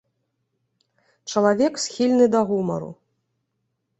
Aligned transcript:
Чалавек, 1.33 1.73
схільны 1.85 2.25
да 2.37 2.41
гумару. 2.53 2.91